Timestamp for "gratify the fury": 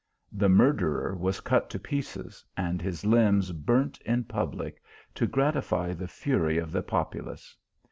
5.27-6.57